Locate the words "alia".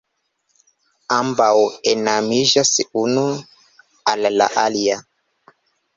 4.67-4.99